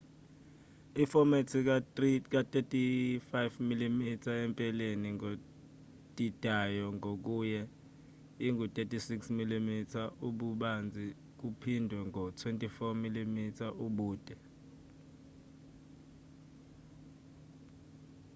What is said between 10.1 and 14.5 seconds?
ububanzi kuphindwe ngo-24mm ubude